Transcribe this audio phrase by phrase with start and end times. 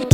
[0.00, 0.06] Hej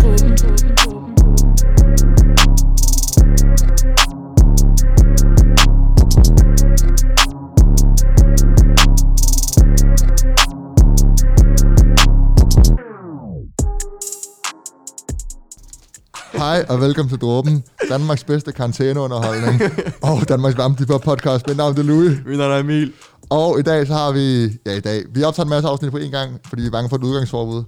[16.69, 19.63] og velkommen til Dråben, Danmarks bedste karantæneunderholdning
[20.03, 21.47] og Danmarks varmeste podcast.
[21.49, 22.19] Mit navn er Louis.
[22.27, 22.93] Mit navn er Emil.
[23.31, 25.91] Og i dag så har vi, ja i dag, vi har optaget en masse afsnit
[25.91, 27.65] på en gang, fordi vi er bange for et udgangsforbud.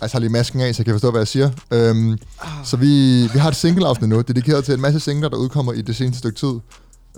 [0.00, 1.50] Jeg tager lige masken af, så jeg kan forstå, hvad jeg siger.
[1.70, 2.18] Øhm,
[2.64, 5.82] så vi, vi har et single-afsnit nu, dedikeret til en masse singler, der udkommer i
[5.82, 6.54] det seneste stykke tid.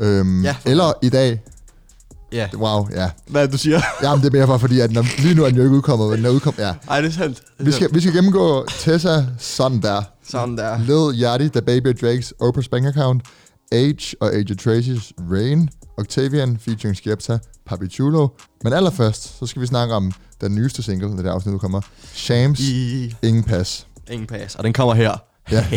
[0.00, 0.56] Øhm, Ja.
[0.64, 1.40] Eller i dag.
[2.32, 2.48] Ja.
[2.56, 3.10] Wow, ja.
[3.28, 3.80] Hvad er du siger?
[4.02, 6.08] Jamen, det er mere for, fordi at når, lige nu er den jo ikke udkommet,
[6.08, 6.74] men den er udkommet, ja.
[6.90, 7.36] Ej, det er sandt.
[7.36, 10.02] Det er Vi skal, vi skal gennemgå Tessa sådan der.
[10.28, 10.78] Sådan der.
[10.78, 13.22] Lil Yachty, The Baby Drakes Oprah's Bank Account,
[13.72, 18.28] Age og Age Tracy's Rain, Octavian featuring Skepta, Papi Chulo.
[18.64, 21.80] Men allerførst, så skal vi snakke om den nyeste single, når det afsnit nu kommer.
[22.14, 23.86] Shams, I Ingen Pas.
[24.10, 24.54] ingen pas.
[24.54, 25.12] Og den kommer her.
[25.50, 25.64] Ja,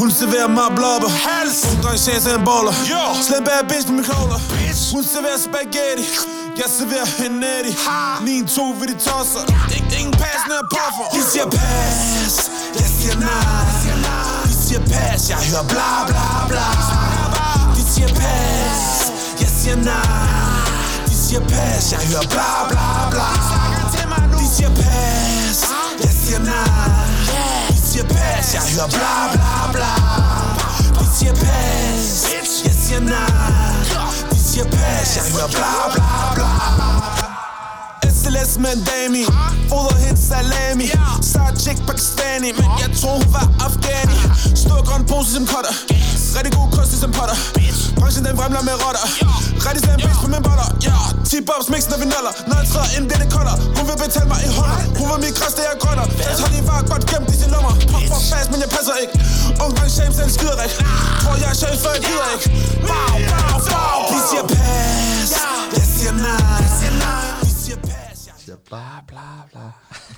[0.00, 1.56] Hun serverer mig blubber Hals.
[1.70, 2.74] Hun dreng chance en boller.
[3.28, 4.40] Slem bad bitch på min kogler
[4.94, 6.04] Hun serverer spaghetti.
[6.60, 7.50] Jeg serverer hende
[8.38, 9.42] en to ved de tosser.
[9.76, 11.06] Ik- Ingen pas, når jeg puffer.
[11.16, 12.34] De siger pas.
[12.80, 14.42] Jeg siger nej.
[14.48, 15.20] De siger pas.
[15.32, 16.66] Jeg hører bla bla bla
[17.96, 23.26] De siger pas Jeg siger nej De siger pas Jeg hører bla bla bla.
[24.38, 25.64] De siger pas
[26.04, 27.06] Jeg siger nej
[27.68, 29.92] de siger pas, jeg hører bla bla bla.
[31.00, 33.74] De siger pas, jeg siger nej
[34.30, 37.35] De siger pas, jeg hører bla bla bla
[38.26, 39.24] SLS med en dame i
[40.04, 40.86] hende salami.
[41.30, 44.16] Star chick pakistani Men jeg tror hun var afghani.
[44.62, 45.74] Stor grøn pose som cutter.
[46.36, 47.36] Rigtig god kost som potter.
[47.98, 49.04] Branchen den vrimler med rotter.
[49.66, 50.98] Rigtig slam bitch på min botter Ja,
[51.30, 53.56] 10 bobs mix når vi nuller Når jeg træder ind bliver det kolder.
[53.76, 56.06] Hun vil betale mig i hunder Hun var min græs det er grønner.
[56.18, 57.72] Fast har de var godt gemt i sin nummer.
[57.92, 59.14] Pop for fast men jeg passer ikke.
[59.62, 60.78] Ung dreng shame selv skider ikke.
[61.22, 62.46] Tror jeg er chef for jeg gider ikke.
[62.88, 63.98] Wow, wow, wow.
[64.12, 65.28] De siger pas
[65.78, 67.35] Jeg siger nej
[68.68, 68.78] bla
[69.08, 69.18] bla
[69.52, 69.60] bla.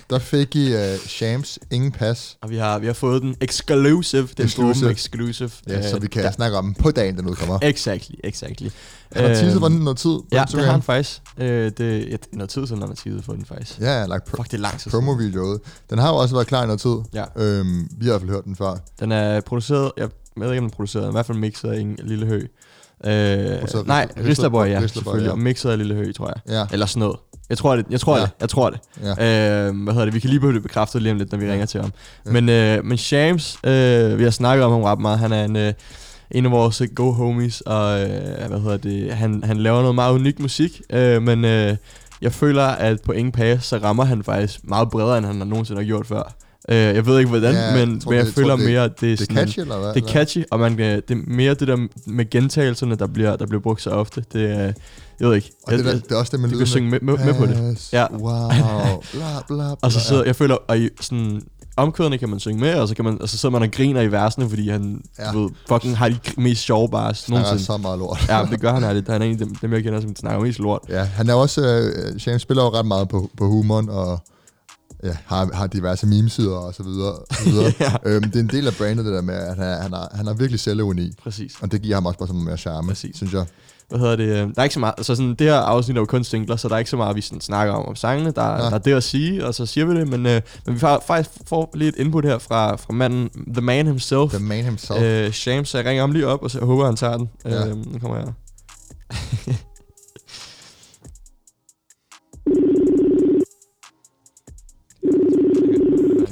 [0.09, 2.37] Der fik I uh, Shams, Ingen Pas.
[2.41, 4.27] Og vi har, vi har fået den exclusive.
[4.37, 4.91] Den Exclusive.
[4.91, 4.91] exclusive.
[4.91, 5.51] exclusive.
[5.67, 6.31] Ja, så Øh, vi kan ja.
[6.31, 7.59] snakke om den på dagen, den udkommer.
[7.61, 8.67] Exactly, exactly.
[9.11, 10.17] Han har teaset Øhm, for den noget tid.
[10.31, 11.21] Ja, det har han faktisk.
[11.37, 13.79] Øh, det, er noget tid siden, han har teaset for den faktisk.
[13.79, 15.05] Ja, jeg har lagt Fuck, det er lang tid siden.
[15.05, 15.59] promo-video ud.
[15.89, 16.95] Den har jo også været klar i noget tid.
[17.13, 17.23] Ja.
[17.35, 18.75] Øhm, vi har i hvert fald hørt den før.
[18.99, 21.79] Den er produceret, jeg ved ikke, om den er produceret, i hvert fald mixet af
[21.79, 22.41] en lille hø.
[23.05, 23.11] Øh,
[23.87, 25.25] nej, Rister- Risterboy, ja, selvfølgelig.
[25.25, 25.31] ja.
[25.31, 26.53] Og mixet af lille hø, tror jeg.
[26.55, 26.65] Ja.
[26.73, 27.15] Eller sådan noget.
[27.49, 28.21] Jeg tror det, jeg tror Ja.
[28.21, 28.79] det, jeg tror det.
[29.03, 29.09] Ja.
[29.67, 30.13] Øh, hvad hedder det?
[30.13, 31.91] Vi kan lige blive det bekræftet lige om lidt, når vi ringer til ham.
[32.25, 35.19] Men, øh, men Shams, øh, vi har snakket om ham ret meget.
[35.19, 35.73] Han er en, øh,
[36.31, 39.13] en af vores gode homies, og øh, hvad hedder det?
[39.13, 41.75] Han, han laver noget meget unik musik, øh, men øh,
[42.21, 45.45] jeg føler, at på ingen pas, så rammer han faktisk meget bredere, end han har
[45.45, 46.33] nogensinde har gjort før.
[46.71, 48.65] Øh, jeg ved ikke hvordan, Ja, men, jeg men tror, jeg det- føler tror, det-
[48.65, 49.35] mere, at det er Det er sådan...
[49.37, 49.93] catchy, eller hvad?
[49.93, 53.35] Det er catchy, og man, kan- det er mere det der med gentagelserne, der bliver,
[53.35, 54.23] der bliver brugt så ofte.
[54.33, 54.57] Det er,
[55.19, 55.51] jeg ved ikke.
[55.63, 56.59] Og det, jeg, der, jeg, det er også det med du lyden.
[56.59, 57.89] kan synge med, med, med på det.
[57.93, 58.05] Ja.
[58.13, 58.49] Wow.
[58.49, 59.75] Bla, bla, bla.
[59.81, 61.41] Og så sidder, jeg føler, og sådan
[61.77, 64.01] omkvædene kan man synge med, og så, kan man, og så sidder man og griner
[64.01, 65.39] i versene, fordi han Ja.
[65.39, 67.63] ved, fucking har de mest sjove bars Han er nogensinde.
[67.65, 68.25] så meget lort.
[68.29, 69.07] Ja, det gør han ærligt.
[69.09, 70.81] Han er en af dem, dem jeg kender, som snakker mest lort.
[70.89, 74.19] Ja, han er også, øh, Shane spiller jo ret meget på, på humoren, og
[75.03, 77.11] ja, har, har diverse memesider og så videre.
[77.13, 77.71] Og så videre.
[77.79, 77.93] Ja.
[78.05, 80.11] øhm, det er en del af brandet, det der med, at han, er, han, har,
[80.15, 81.11] han har virkelig selvironi.
[81.23, 81.53] Præcis.
[81.61, 83.15] Og det giver ham også bare sådan mere charme, Præcis.
[83.15, 83.45] synes jeg.
[83.89, 84.27] Hvad hedder det?
[84.55, 86.67] Der er ikke så meget, altså sådan, det her afsnit er jo kun singler, så
[86.67, 88.31] der er ikke så meget, vi sådan snakker om om sangene.
[88.31, 88.57] Der, Ja.
[88.57, 91.03] der er det at sige, og så siger vi det, men, øh, men vi får,
[91.07, 95.01] faktisk får lige et input her fra, fra manden, the man himself, The man himself.
[95.01, 97.29] øh, Shams, så jeg ringer ham lige op, og så jeg håber, han tager den.
[97.45, 97.67] Ja.
[97.67, 98.27] Øh, nu kommer jeg.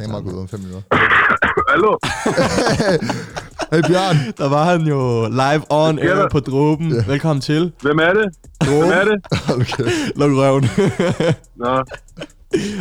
[0.08, 0.82] Kamera går ud om fem minutter.
[1.72, 1.98] Hallo?
[3.72, 4.16] Hey Bjørn!
[4.38, 6.92] Der var han jo live on air på dråben.
[6.92, 7.04] Ja.
[7.08, 7.72] Velkommen til.
[7.82, 8.26] Hvem er det?
[8.64, 9.18] Hvem er det?
[9.56, 9.92] Okay.
[10.16, 10.64] Luk røven.
[11.56, 11.84] Nå,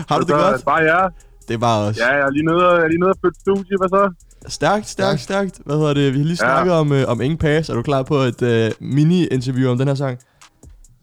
[0.08, 0.64] Har du det så, godt?
[0.64, 1.08] Bare jer.
[1.48, 1.98] Det er bare os.
[1.98, 3.76] Ja, jeg er lige nede, jeg er lige nede og flytte studie.
[3.78, 4.12] Hvad så?
[4.48, 5.60] Stærkt, stærkt, Stærkt.
[5.66, 6.12] Hvad hedder det?
[6.12, 6.46] Vi har lige Ja.
[6.48, 7.68] snakket om, øh, om Ingen Pass.
[7.68, 10.18] Er du klar på et øh, mini-interview om den her sang?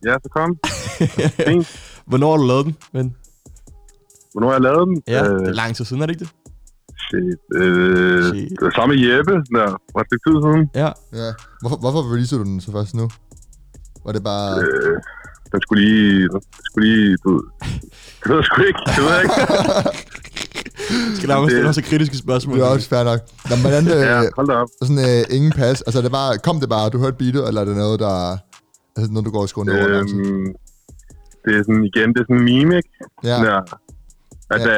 [0.06, 0.58] Ja, så kom.
[2.06, 3.16] Hvornår har du lavet den, ven?
[4.34, 4.98] Hvornår har jeg lavet den?
[5.08, 6.34] Ja, Øh, det er lang tid siden, er det ikke det?
[7.06, 7.40] shit.
[7.62, 8.50] Øh, Shit.
[8.50, 10.62] det var med Jeppe, der for et stykke tid siden.
[10.82, 10.90] Ja.
[11.22, 11.30] Ja.
[11.62, 13.06] Hvorfor, hvorfor releaser du den så først nu?
[14.06, 14.50] Var det bare...
[14.64, 14.96] Øh,
[15.52, 16.22] den skulle lige...
[16.34, 17.18] Den skulle lige...
[17.24, 17.32] Du,
[18.22, 18.80] det ved jeg sgu ikke.
[18.96, 19.36] Det ved jeg ikke.
[21.18, 22.56] Skal der også Det- stille så kritiske spørgsmål?
[22.58, 23.20] Det er også fair nok.
[23.50, 24.68] Nå, men hvordan, Ja, øh, hold da op.
[24.82, 27.62] sådan øh, ingen pas, altså er det bare, kom det bare, du hørte beatet, eller
[27.62, 28.16] er det noget, der,
[28.96, 30.00] altså noget, du går og skriver ned over?
[30.00, 30.46] Øhm,
[31.46, 32.90] det er sådan, igen, det er sådan en meme, ikke?
[33.24, 33.60] Ja, Ja.
[34.54, 34.72] Altså,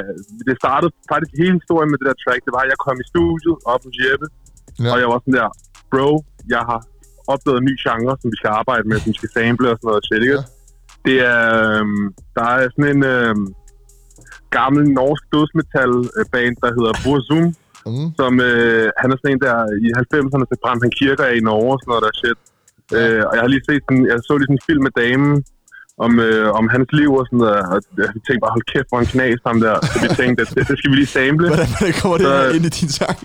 [0.48, 2.42] det startede faktisk hele historien med det der track.
[2.46, 4.84] Det var, at jeg kom i studiet op hos Jeppe, Ja.
[4.84, 4.90] ja.
[4.94, 5.50] og jeg var sådan der,
[5.92, 6.10] bro,
[6.56, 6.80] jeg har
[7.34, 9.88] opdaget en ny genre, som vi skal arbejde med, som vi skal sample og sådan
[9.92, 10.40] noget shit, ikke?
[10.42, 10.44] Ja.
[11.08, 12.04] Det er, øhm,
[12.38, 13.46] der er sådan en øhm,
[14.58, 17.46] gammel norsk dødsmetal-band, der hedder Burzum,
[17.94, 18.08] Mm.
[18.20, 21.46] som øh, han er sådan en der i 90'erne, så brændte han kirker af i
[21.50, 22.40] Norge og sådan noget der shit.
[22.92, 22.98] Ja.
[22.98, 25.32] Øh, og jeg har lige set sådan, jeg så lige sådan en film med damen,
[26.06, 29.00] om, øh, om hans liv og sådan noget, og jeg tænkte bare, hold kæft, hvor
[29.04, 29.76] han knas ham der.
[29.92, 31.48] Så vi tænkte, at det, det skal vi lige sample.
[31.52, 33.18] Hvordan, hvordan kommer det Så- ind i din sang?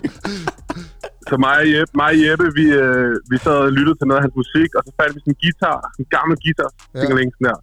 [1.29, 4.19] Så mig og Jeppe, mig og Jeppe vi, øh, vi sad og lyttede til noget
[4.19, 6.99] af hans musik, og så fandt vi sådan en guitar, en gammel guitar, Ja.
[7.01, 7.57] sådan der.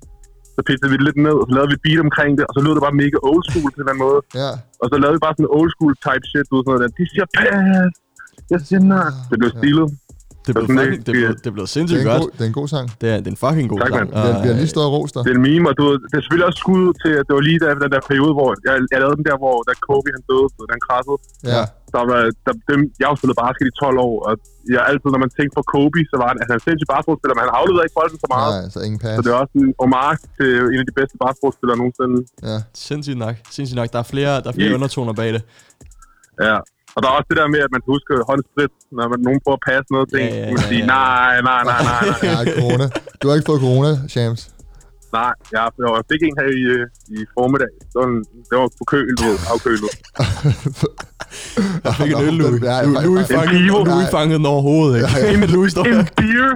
[0.55, 2.53] Så pissede vi det lidt ned, og så lavede vi et beat omkring det, og
[2.57, 4.21] så lød det bare mega old school på en anden måde.
[4.43, 4.51] Ja.
[4.83, 6.91] Og så lavede vi bare sådan old school type shit, du ved sådan noget der.
[6.99, 7.95] De siger pass,
[8.53, 9.09] jeg siger nej.
[9.31, 9.61] Det blev Ja.
[10.49, 12.23] Det blev, fucking, det blev, det blev Det, sindssygt er en godt.
[12.25, 12.87] god, det er en god sang.
[13.01, 14.07] Det er, det er en fucking god Tak, sang.
[14.15, 15.21] Vi har, vi har lige stået og rost dig.
[15.27, 17.33] Det er en meme, og du ved, det er selvfølgelig også skud til, at det
[17.39, 20.07] var lige der, den der periode, hvor jeg, jeg lavede den der, hvor da Kobe
[20.17, 21.19] han døde, han krassede.
[21.55, 21.63] Ja.
[21.97, 24.33] Der var, der, dem, jeg har spillet basket i 12 år, og
[24.75, 26.89] jeg altid, når man tænkte på Kobe, så var han, altså, han er en sindssyg
[26.95, 28.51] basketballspiller, men han afleverede ikke bolden så meget.
[28.57, 29.15] Nej, så ingen pass.
[29.19, 32.17] Så det er også en homage til en af de bedste basketballspillere nogensinde.
[32.51, 32.57] Ja.
[32.89, 33.35] sindssygt nok.
[33.57, 33.89] Sindssygt nok.
[33.95, 34.79] Der er flere, der er flere Ja.
[34.79, 35.43] undertoner bag det.
[36.49, 36.59] Ja.
[36.99, 39.41] Og der er også det der med, at man skal huske håndsprit, når man, nogen
[39.45, 40.25] prøver at passe noget ting.
[40.29, 40.97] Ja, ja, Ja, man ja, sige, ja.
[40.97, 42.19] nej, nej, nej, nej, nej.
[42.31, 42.87] Ja, corona.
[43.21, 44.41] Du har ikke fået corona, Shams.
[45.19, 45.65] nej, jeg,
[45.97, 46.85] jeg fik en her i, øh,
[47.17, 47.73] i formiddag.
[47.91, 48.19] Det var, en,
[48.49, 49.93] det var på køl, du ved, afkølet.
[51.87, 52.61] Jeg fik en øl, Louis.
[52.71, 55.45] ja, I en fanget, I fanget den overhovedet, ikke?
[55.45, 56.49] En Louis står En beer!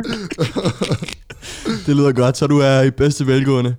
[1.87, 3.73] Det lyder godt, så du er i bedste velgående.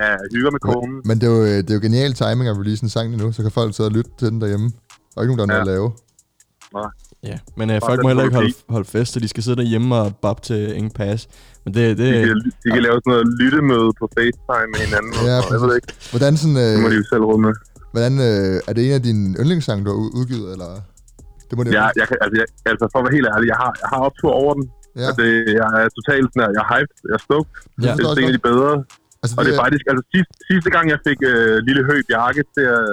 [0.00, 1.00] Ja, jeg hygger med konen.
[1.04, 3.32] Men det er, jo, det er jo genial timing at release en sang lige nu,
[3.32, 4.70] så kan folk sidde og lytte til den derhjemme.
[5.16, 5.88] Og ikke nogen, der er noget at lave.
[7.30, 9.56] Ja, men øh, Og folk må heller ikke holde, holde fest, så de skal sidde
[9.62, 11.20] derhjemme og bob til ingen pas.
[11.64, 15.12] Men det, det, De kan, de kan lave sådan noget lyttemøde på FaceTime med hinanden.
[15.18, 15.52] og Ja, noget.
[15.54, 15.90] jeg ved ikke.
[16.12, 17.52] Hvordan, sådan, Det må de øh, jo selv råde med.
[17.92, 20.70] hvordan øh, er det en af dine yndlingssange, du har ud- udgivet, eller?
[21.48, 23.58] Det må det Ja, jeg, kan, altså, jeg, altså, for at være helt ærlig, jeg
[23.64, 24.64] har, jeg har optur over den.
[25.02, 25.02] ja.
[25.04, 25.10] Ja.
[25.20, 25.30] Det,
[25.60, 27.50] jeg er totalt sådan her, jeg er hyped, jeg er stoked.
[27.76, 27.90] Det Ja.
[27.98, 28.72] Det er en af de bedre.
[29.26, 32.42] Altså, Og det er faktisk, altså sidste, sidste gang jeg fik øh, Lille Høg Bjarke
[32.56, 32.84] til at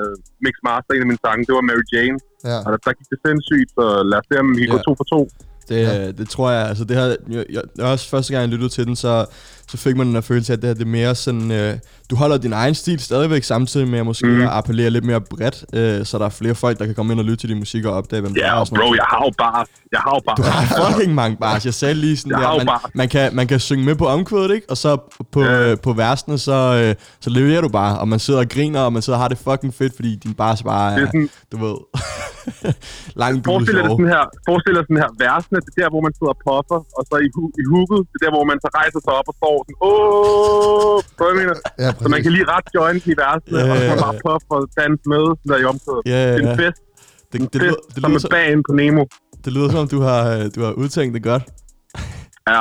[0.46, 2.18] mix master en af mine sange, det var Mary Jane.
[2.50, 2.58] ja.
[2.66, 4.76] Og der, der gik det sindssygt, så lad os se, om vi kan Ja.
[4.78, 5.22] gå to for to.
[5.70, 6.12] Det, ja.
[6.20, 8.96] det tror jeg, altså det her, jeg, jeg, også første gang jeg lyttede til den,
[9.06, 9.14] så,
[9.74, 11.78] så fik man den her følelse af, at det her det er mere sådan, øh,
[12.10, 14.34] du holder din egen stil stadigvæk, samtidig med at måske mm.
[14.34, 14.42] Mhm.
[14.42, 17.20] at appellere lidt mere bredt, øh, så der er flere folk, der kan komme ind
[17.20, 18.46] og lytte til din musik og opdage, hvem du er.
[18.58, 18.96] Ja, bro, noget.
[18.98, 20.36] jeg har jo bare, jeg har jo bare.
[20.38, 20.62] Du har
[20.92, 21.66] fucking mange bars.
[21.66, 22.82] Jeg sagde lige sådan Jeg der, man, bars.
[22.96, 24.68] man, kan, man kan synge med på omkvædet, ikke?
[24.70, 24.98] Og så
[25.32, 25.72] på, Ja.
[25.72, 28.94] øh, på versene, så, øh, så leverer du bare, og man sidder og griner, og
[28.94, 31.76] man sidder og har det fucking fedt, fordi din bars bare er, sådan, du ved,
[33.24, 36.14] langt forestil dig sådan her, forestil dig sådan her, versene, det er der, hvor man
[36.18, 37.30] sidder og popper, og så i,
[37.62, 40.98] i hooket, det er der, hvor man så rejser sig op og står sådan, åh,
[41.18, 41.56] så jeg mener.
[41.84, 43.98] Ja, Så man kan lige ret join i versene, Ja, og så ja, kan man
[44.00, 44.06] ja.
[44.06, 46.04] bare puff og danse med, der i omkvædet.
[46.06, 46.52] Ja, ja, Det er ja.
[46.52, 46.82] en fest,
[47.32, 49.04] Det, det, fest, lyder, det, som lyder, er bagen på Nemo.
[49.46, 51.44] det lyder som, om, du har, øh, du har udtænkt det godt.
[52.48, 52.54] Ja,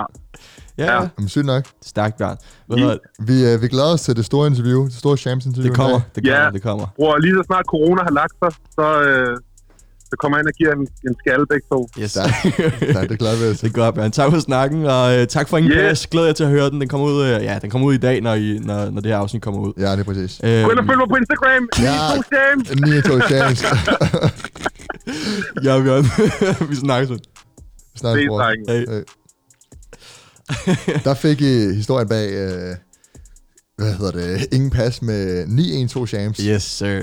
[0.78, 0.92] Ja, Ja.
[0.94, 1.08] ja.
[1.18, 1.64] Jamen, sygt nok.
[1.82, 2.36] Stærkt, Bjørn.
[2.70, 2.98] Det?
[3.28, 5.68] Vi, øh, vi glæder os til det store interview, det store Shams-interview.
[5.68, 6.50] Det kommer, det kommer, Ja.
[6.50, 6.86] det kommer.
[6.96, 9.36] bror, lige så snart corona har lagt sig, så, øh,
[10.12, 11.80] så kommer jeg ind og giver en, en skalle begge to.
[12.02, 12.12] Yes.
[12.96, 14.10] Ja, det glæder vi os Det er godt, Bjørn.
[14.12, 15.90] Tak for snakken, og øh, tak for ingen Yeah.
[15.90, 16.06] yes.
[16.06, 16.80] Glæder jeg til at høre den.
[16.80, 19.10] Den kommer ud, øh, ja, den kommer ud i dag, når, I, når, når det
[19.12, 19.72] her afsnit kommer ud.
[19.78, 20.40] Ja, det er præcis.
[20.44, 21.92] Øh, Gå ind og følg mig på Instagram, Ja.
[21.92, 22.20] ja.
[22.20, 22.70] to James.
[22.70, 23.62] 9 Shams.
[25.64, 26.04] ja, Bjørn.
[26.70, 27.18] Vi snakkes.
[27.96, 28.72] Snart, Ses, bror.
[28.72, 28.86] Hey.
[28.88, 29.04] Øh.
[31.04, 32.76] Der fik I historien bag, øh,
[33.78, 36.38] hvad hedder det, ingen pas med 912 Shams.
[36.38, 37.00] Yes, sir.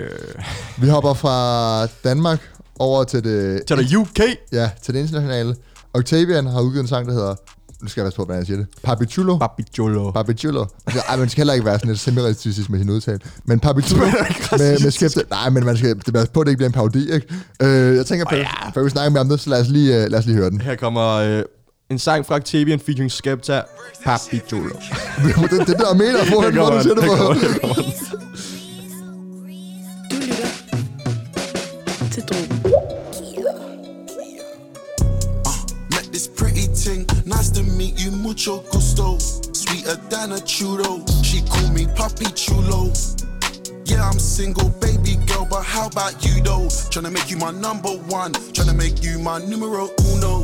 [0.81, 2.49] Vi hopper fra Danmark
[2.79, 4.19] over til det, Til der UK.
[4.51, 5.55] ja, til det internationale.
[5.93, 7.35] Octavian har udgivet en sang, der hedder,
[7.81, 9.37] nu skal jeg passe på, hvordan jeg siger det, Papi Chulo.
[9.37, 10.11] Papi Jolo.
[10.11, 10.65] Papi Chulo.
[10.87, 12.21] Altså, ej, man skal heller ikke være sådan lidt semi
[12.69, 13.19] med sin udtale.
[13.45, 14.05] Men Papi Chulo
[14.57, 15.23] med, med skæfte.
[15.29, 17.27] Nej, men man skal det passe på, at det ikke bliver en parodi, ikke?
[17.61, 18.69] Øh, jeg tænker, oh, ja.
[18.73, 20.49] før vi snakker mere om det, så lad os lige, uh, lad os lige høre
[20.49, 20.61] den.
[20.61, 21.43] Her kommer øh,
[21.91, 23.61] en sang fra Octavian featuring Skepta.
[24.03, 24.63] Papi Jolo.
[24.69, 27.15] det, det, det der mener, kommer du siger det på.
[27.15, 27.59] Du lytter
[32.11, 32.48] til Drogen.
[38.09, 39.17] Mucho gusto.
[39.53, 42.91] Sweeter than a churro, she call me Papi Chulo.
[43.85, 46.67] Yeah, I'm single, baby girl, but how about you though?
[46.91, 50.43] Tryna make you my number one, tryna make you my numero uno.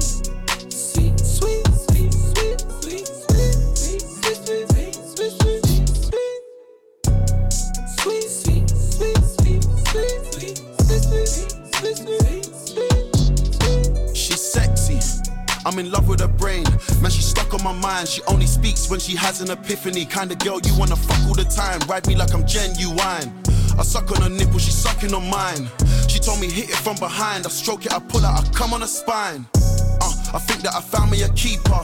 [15.65, 16.63] I'm in love with her brain.
[17.01, 18.07] Man, she's stuck on my mind.
[18.07, 20.05] She only speaks when she has an epiphany.
[20.05, 21.79] Kind of girl you wanna fuck all the time.
[21.89, 23.33] Ride me like I'm genuine.
[23.77, 25.67] I suck on her nipple, she sucking on mine.
[26.07, 27.45] She told me hit it from behind.
[27.45, 29.45] I stroke it, I pull out, I come on her spine.
[29.55, 31.83] Uh, I think that I found me a keeper.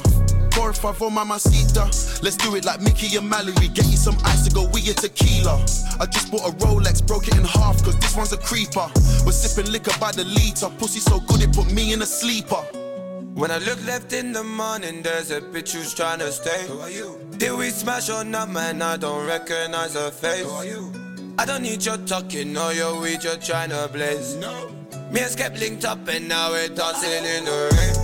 [0.54, 2.22] Four or five on my masita.
[2.22, 3.68] Let's do it like Mickey and Mallory.
[3.70, 5.56] Get you some ice to go with your tequila.
[6.00, 8.88] I just bought a Rolex, broke it in half, cause this one's a creeper.
[9.26, 10.70] We're sipping liquor by the liter.
[10.78, 12.64] Pussy so good it put me in a sleeper.
[13.34, 16.68] When I look left in the morning, there's a bitch who's tryna stay.
[16.68, 17.18] Who are you?
[17.38, 18.82] Did we smash or not, man?
[18.82, 20.44] I don't recognize her face.
[20.46, 20.92] Who are you?
[21.40, 24.36] I don't need your talking or your weed, you're tryna blaze.
[24.36, 24.70] No.
[25.12, 27.96] Me and Skep linked up and now we're dancing in the rain.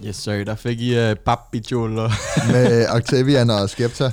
[0.00, 0.44] Yes, sir.
[0.44, 2.10] Der fik I uh, Babbijoler.
[2.52, 4.10] med Octavian og Skepta.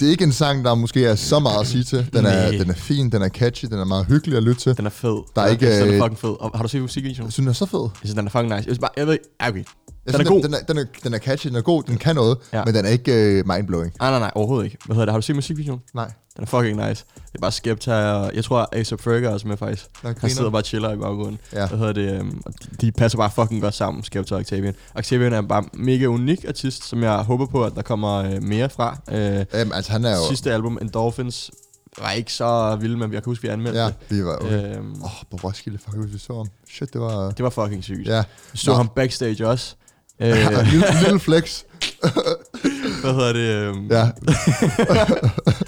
[0.00, 2.08] Det er ikke en sang, der måske er så meget at sige til.
[2.12, 4.76] Den er, den er fin, den er catchy, den er meget hyggelig at lytte til.
[4.76, 5.22] Den er fed.
[5.36, 6.30] Der er ikke, Den er øh, fucking fed.
[6.40, 7.26] Og har du set musikvideoen?
[7.26, 7.80] Jeg synes, den er så fed.
[7.80, 8.54] Jeg synes, den er fucking nice.
[8.54, 9.64] Jeg, synes bare, jeg ved ikke, okay.
[10.06, 10.42] Jeg Den er god.
[10.42, 12.64] Den er, den, er, den er catchy, den er god, den kan noget, Ja.
[12.64, 13.12] men den er ikke
[13.46, 13.92] uh, mindblowing.
[14.00, 14.78] Nej, nej, nej, overhovedet ikke.
[14.86, 15.12] Hvad hedder det?
[15.12, 15.80] Har du set musikvideoen?
[15.94, 16.10] Nej.
[16.36, 17.04] Den er fucking nice.
[17.14, 19.86] Det er bare Skepta, og jeg tror, A$AP Ferg er også med faktisk.
[20.02, 21.38] Der Han sidder bare og chiller i baggrunden.
[21.52, 21.66] Ja.
[21.66, 22.12] Hvad hedder det?
[22.20, 24.74] øhm, og de, de passer bare fucking godt sammen, Skepta og Octavian.
[24.94, 28.70] Octavian er bare mega unik artist, som jeg håber på, at der kommer øh, mere
[28.70, 28.98] fra.
[29.12, 30.28] Øh, Jamen, altså han er jo...
[30.28, 31.50] sidste album, Endorphins,
[31.98, 34.24] var ikke så vild, men jeg kan huske, vi anmeldte Ja, det.
[34.24, 34.38] var.
[34.42, 36.46] Åh, Øhm, oh, på Roskilde, fuck, vi så ham.
[36.70, 37.30] Shit, det var...
[37.30, 38.08] det var fucking sygt.
[38.08, 38.24] Ja.
[38.52, 38.76] Vi så Nå.
[38.76, 39.74] ham backstage også.
[40.20, 40.28] Øh,
[40.72, 41.62] lille, lille flex.
[43.02, 43.68] hvad hedder det?
[43.68, 44.02] Øhm, Ja.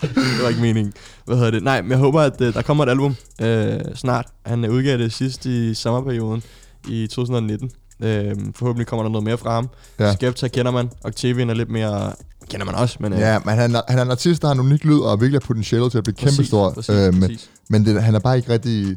[0.02, 0.92] det var ikke meningen.
[1.26, 1.62] Hvad hedder det?
[1.62, 4.26] Nej, men jeg håber, at øh, der kommer et album øh, snart.
[4.46, 6.42] Han udgav det sidst i sommerperioden
[6.88, 7.70] i 2019.
[8.02, 9.68] Øh, forhåbentlig kommer der noget mere fra ham.
[9.98, 10.06] Ja.
[10.06, 10.12] Ja.
[10.14, 10.90] Skepta kender man.
[11.04, 12.12] Octavian er lidt mere...
[12.50, 13.12] Kender man også, men...
[13.12, 15.20] Øh, ja, men han er, han er en artist, der har en unik lyd og
[15.20, 16.70] virkelig har potentiale til at blive præcis, kæmpestor.
[16.72, 17.50] Præcis, Øh, men præcis.
[17.68, 18.96] men det, han er bare ikke rigtig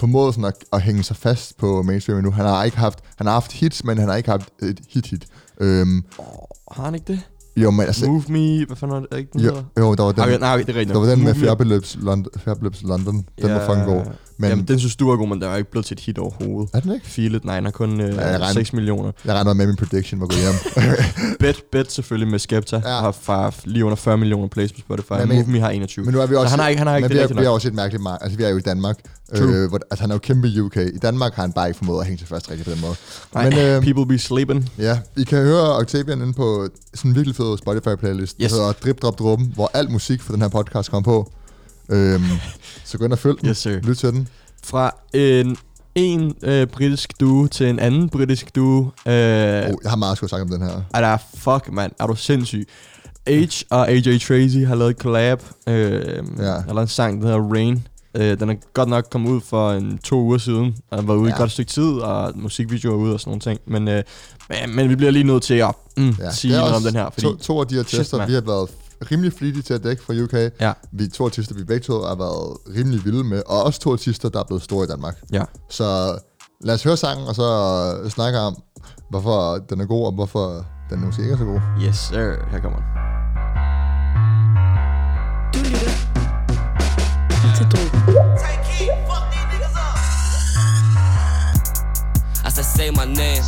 [0.00, 2.30] formået sådan at, at hænge sig fast på mainstream endnu.
[2.32, 5.26] Han har ikke haft, han har haft hits, men han har ikke haft et hit-hit.
[5.60, 6.04] Øhm,
[6.72, 7.20] Har han ikke det?
[7.56, 8.06] jo, men altså...
[8.06, 9.62] Move Me, hvad fanden var det, ikke den Jo, hedder?
[9.78, 10.88] jo, der var den, Okay, nej, det er rigtigt.
[10.94, 13.24] der var den med Fairbeløbs London, Fairbeløbs London.
[13.42, 14.04] Den var fucking god.
[14.42, 16.00] Men Jamen, den synes du var god, men den er jo ikke blevet til et
[16.00, 16.70] hit overhovedet.
[16.74, 17.06] er den ikke?
[17.06, 19.12] Feel it, nej, den har kun øh, Ja, jeg regner- 6 millioner.
[19.24, 20.84] Jeg regner med, at min prediction var gået hjem.
[21.40, 22.88] Bet, Bet selvfølgelig med Skepta, ja.
[23.00, 25.12] Har fra lige under 40 millioner plays på Spotify.
[25.12, 26.04] Men- Move Me har 21.
[26.04, 26.46] men nu er vi også...
[26.46, 27.54] Så han har ikke, han har ikke men det vi er, vi er nok.
[27.54, 28.22] også et mærkeligt marked.
[28.22, 28.96] Altså, vi er jo i Danmark.
[29.36, 29.48] True.
[29.56, 30.76] Øh, hvor, altså, han er jo kæmpe i UK.
[30.76, 32.94] I Danmark har han bare ikke formået at hænge sig fast rigtigt på den måde.
[33.34, 34.70] Nej, Men, øh, people be sleeping.
[34.78, 38.50] Ja, I kan høre Octavian inde på sådan en virkelig fed Spotify-playlist, Yes.
[38.52, 41.32] der hedder Drip Drop Druppen, hvor al musik for den her podcast kommer på.
[41.88, 42.24] Øhm,
[42.84, 43.48] så gå ind og følg den.
[43.48, 43.78] Yes, sir.
[43.82, 44.28] Lyt til den.
[44.64, 45.56] Fra en,
[45.94, 48.80] en øh, britisk duo til en anden britisk duo.
[48.80, 49.12] Øh, Oh,
[49.82, 50.80] jeg har meget at skulle sagt om den her.
[50.94, 51.92] er der fuck, mand.
[52.00, 52.68] Er du sindssyg?
[53.28, 55.42] H og AJ Tracy har lavet et collab.
[55.68, 56.02] Øh,
[56.38, 56.54] Ja.
[56.68, 57.86] Eller en sang, der hedder Rain.
[58.16, 60.76] Øh, den er godt nok kommet ud for en to uger siden.
[60.90, 61.34] Og den var ude ja.
[61.34, 63.60] Et godt stykke tid, og musikvideoer ude og sådan nogle ting.
[63.66, 64.02] Men, øh,
[64.48, 67.10] men, men vi bliver lige nødt til at mm, ja, sige noget om den her.
[67.10, 68.68] Fordi, To, to af de her tester, vi har været
[69.10, 70.52] rimelig flittige til at dække fra UK.
[70.60, 70.72] Ja.
[70.92, 73.92] Vi er to artister, vi begge to har været rimelig vilde med, og også to
[73.92, 75.22] artister, der er blevet store i Danmark.
[75.32, 75.44] ja.
[75.70, 76.18] Så
[76.60, 78.62] lad os høre sangen, og så snakke om,
[79.10, 81.60] hvorfor den er god, og hvorfor den måske ikke er så god.
[81.82, 82.34] Yes, sir.
[82.50, 83.11] Her kommer den.
[92.62, 93.42] Say my name,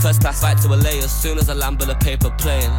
[0.00, 2.70] first class right to LA as soon as I land with a paper plane.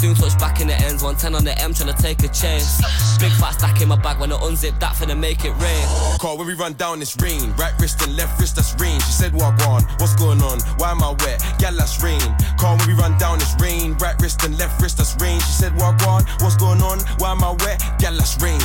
[0.00, 2.78] Soon touch back in the ends, 110 on the M trying to take a chance.
[3.18, 6.18] Big fat stack in my bag when I unzip that finna make it rain.
[6.18, 7.54] Call when we run down this rain.
[7.56, 9.00] Right wrist and left wrist, that's rain.
[9.00, 9.82] She said, on?
[9.98, 10.60] What's going on?
[10.78, 11.42] Why am I wet?
[11.58, 12.20] Gal, that's rain.
[12.58, 13.94] Call when we run down this rain.
[13.98, 15.40] Right wrist and left wrist, that's rain.
[15.40, 16.24] She said, on?
[16.40, 16.98] What's going on?
[17.18, 17.82] Why am I wet?
[17.98, 18.60] Gal, that's rain.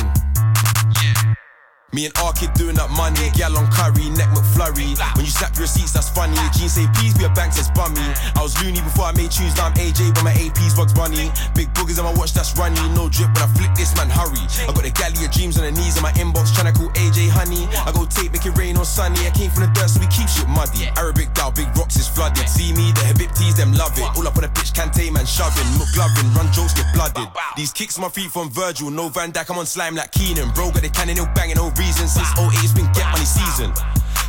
[1.92, 4.96] Me and R kid doing up money, gal on curry, neck McFlurry.
[5.12, 6.40] When you snap your receipts, that's funny.
[6.56, 8.00] Jeans say please be a bank says bummy.
[8.32, 11.28] I was loony before I made tunes, now I'm AJ, but my AP's Bugs Bunny.
[11.52, 12.80] Big boogers on my watch, that's runny.
[12.96, 14.40] No drip when I flick this man, hurry.
[14.64, 17.28] I got the galley of dreams on the knees in my inbox, tryna call AJ
[17.28, 17.68] honey.
[17.84, 19.28] I go tape, make it rain on sunny.
[19.28, 20.88] I came from the dirt, so we keep shit muddy.
[20.96, 22.48] Arabic dow, big rocks is flooded.
[22.48, 24.08] See me, the Habibtis, them love it.
[24.16, 27.28] All up on the pitch, Kante man shoving, McGlovin, run jokes get blooded.
[27.52, 30.56] These kicks on my feet from Virgil, no Van Dyke, I'm on slime like Keenan.
[30.56, 32.06] Bro, got the cannon, no banging, no reason.
[32.08, 33.70] Since 08, it's been get money season.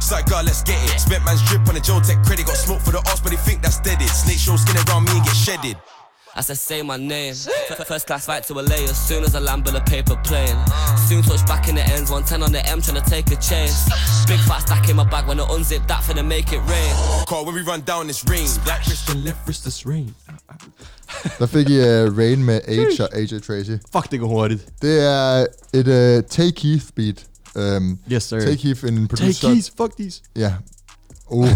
[0.01, 0.99] So like, God, let's get it.
[0.99, 2.45] Spent man's drip on the Joe Tech credit.
[2.45, 4.01] Got smoke for the odds, but they think that's dead.
[4.01, 4.09] It.
[4.09, 5.77] Snake show skin around me and get shedded.
[6.35, 7.35] As I say my name,
[7.69, 10.57] F- first class right to LA as soon as I land with a paper plane.
[11.07, 13.85] Soon touch back in the ends, 110 on the M trying to take a chance.
[14.27, 16.93] Big fat stack in my bag when I unzip that finna make it rain.
[17.27, 18.47] Call when we run down this rain.
[18.65, 20.15] Black wrist and left wrist, that's rain.
[21.39, 23.77] Der fik I uh, Rain med H og AJ Tracy.
[23.91, 24.65] Fuck, det går hurtigt.
[24.81, 27.25] Det er et uh, Take Keith beat.
[27.55, 28.39] Um, Yes, sir.
[28.39, 29.41] Take Keith, en producer...
[29.47, 30.21] Take keys, fuck these.
[30.35, 30.53] Ja.
[31.31, 31.47] Uh.
[31.47, 31.53] Ej,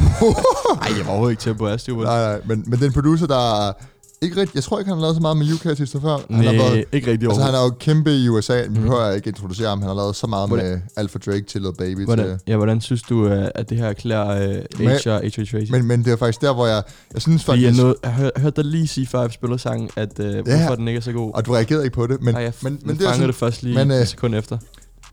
[0.98, 2.04] jeg var overhovedet ikke tempo Stewart.
[2.08, 3.74] nej, nej, men, men det er en producer, der
[4.22, 6.10] ikke rigtig, jeg tror ikke, han har lavet så meget med UK-artister før.
[6.18, 8.80] Han Nej, har været, ikke rigtig altså, han er jo kæmpe i USA, men vi
[8.80, 9.80] behøver ikke introducere ham.
[9.80, 12.06] Han har lavet så meget Hvordan- med Alpha Drake til Lil Baby.
[12.06, 15.20] Hvordan, Til, ja, hvordan synes du, øh, at det her klæder uh, Men- H og
[15.22, 15.30] H.A.
[15.30, 15.72] Tracy?
[15.72, 17.66] men, men det er faktisk der, hvor jeg, jeg synes faktisk...
[17.66, 20.26] jeg, nåede, jeg, hør, jeg hørte dig lige sige, før vi spiller sangen, at uh,
[20.26, 21.32] hvorfor den ikke er så god.
[21.34, 23.28] Og du reagerede ikke på det, men, Ej, jeg, men, men, men det er sådan,
[23.28, 24.58] det først lige men, men, øh, et sekund efter.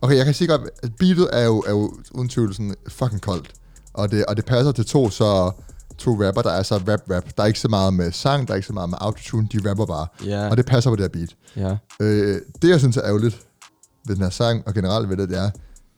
[0.04, 3.20] Okay, jeg kan sige godt, at beatet er jo, er jo uden tvivl sådan fucking
[3.20, 3.52] koldt.
[3.94, 5.50] Og det, og det passer til to så
[5.98, 7.24] to rapper, der er så rap-rap.
[7.36, 9.70] Der er ikke så meget med sang, der er ikke så meget med autotune, de
[9.70, 10.06] rapper bare.
[10.24, 11.36] Ja, Og det passer på det her beat.
[11.56, 11.76] ja.
[12.00, 13.40] Øh, det, jeg synes er ærgerligt
[14.06, 15.50] ved den her sang, og generelt ved det, det er,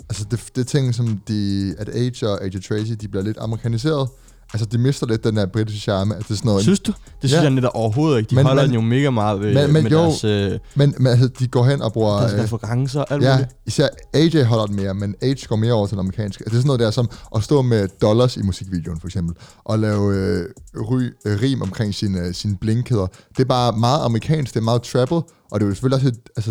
[0.08, 3.38] altså det, det er ting, som de, at Age og Age Tracy, de bliver lidt
[3.40, 4.08] amerikaniseret.
[4.52, 6.14] Altså, de mister lidt den der britiske charme.
[6.14, 6.92] Altså, det er sådan noget, Synes du?
[6.92, 7.40] Det synes Ja.
[7.42, 8.30] jeg netop overhovedet ikke.
[8.30, 10.58] De Men- holder men- den jo mega meget ved, men- men med jo, deres, øh,
[10.74, 12.18] men, men altså, de går hen og bruger...
[12.20, 13.50] deres øh, referencer og alt Ja, muligt.
[13.66, 16.44] især AJ holder den mere, men Age går mere over til den amerikanske.
[16.44, 19.78] Det er sådan noget der som at stå med dollars i musikvideoen, for eksempel, og
[19.78, 20.44] lave øh,
[20.76, 23.06] ry, øh, rim omkring sine, sine blinkheder.
[23.06, 26.08] Det er bare meget amerikansk, det er meget trappet, og det er jo selvfølgelig også
[26.08, 26.50] et, altså,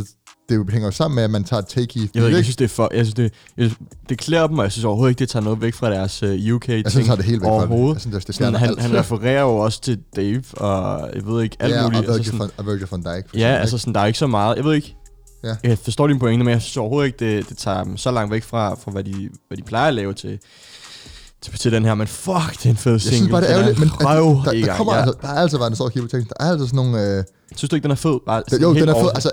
[0.50, 2.46] det hænger jo sammen med, at man tager et take i Jeg, ved ikke, jeg
[2.46, 2.90] synes, det er for...
[2.94, 5.44] Jeg synes, det, jeg, synes, det klæder dem, og jeg synes overhovedet ikke, det tager
[5.44, 7.94] noget væk fra deres uh, UK-ting Jeg synes, det helt væk fra overhovedet.
[7.94, 8.82] Jeg synes, det, Sådan, han, alt.
[8.82, 12.08] han refererer jo også til Dave, og jeg ved ikke, alt ja, muligt.
[12.10, 12.32] Og Altså,
[12.64, 13.30] Virgil sådan, von, og Dijk.
[13.30, 14.56] For ja, eksempel, altså sådan, der er ikke så meget.
[14.56, 14.96] Jeg ved ikke,
[15.46, 15.56] Ja.
[15.64, 18.32] jeg forstår dine pointe, men jeg synes overhovedet ikke, det, det tager dem så langt
[18.32, 20.40] væk fra, fra hvad, de, hvad de plejer at lave til,
[21.46, 21.96] til, til den her.
[21.96, 23.18] Men fuck, det er en fed jeg single.
[23.18, 24.78] synes bare, det er ærgerligt, men røv der, der, gang.
[24.78, 25.00] kommer Ja.
[25.00, 26.34] altså, der er altid været en stor kigge på teksten.
[26.40, 27.18] Der er altid sådan nogle...
[27.18, 27.24] Øh,
[27.56, 28.20] Synes du ikke, den er fed?
[28.26, 29.10] Bare, jo, den er fed.
[29.16, 29.32] Altså,